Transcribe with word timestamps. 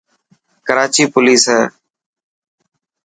ڪراچي 0.67 1.03
پوليس 1.13 1.43
هي. 1.53 1.61